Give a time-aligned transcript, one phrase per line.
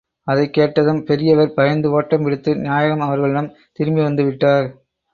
[0.27, 4.69] அதைக் கேட்டதும், பெரியவர் பயந்து ஓட்டம் பிடித்து நாயகம் அவர்களிடம் திரும்பி வந்து விட்டார்.